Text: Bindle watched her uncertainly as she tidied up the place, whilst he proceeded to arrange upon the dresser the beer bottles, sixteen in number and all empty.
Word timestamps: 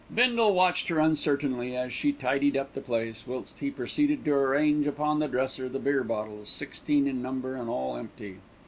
Bindle 0.11 0.55
watched 0.55 0.87
her 0.87 0.97
uncertainly 0.97 1.77
as 1.77 1.93
she 1.93 2.11
tidied 2.11 2.57
up 2.57 2.73
the 2.73 2.81
place, 2.81 3.27
whilst 3.27 3.59
he 3.59 3.69
proceeded 3.69 4.25
to 4.25 4.33
arrange 4.33 4.87
upon 4.87 5.19
the 5.19 5.27
dresser 5.27 5.69
the 5.69 5.77
beer 5.77 6.03
bottles, 6.03 6.49
sixteen 6.49 7.05
in 7.07 7.21
number 7.21 7.55
and 7.55 7.69
all 7.69 7.95
empty. 7.95 8.37